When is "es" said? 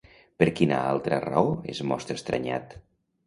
1.75-1.81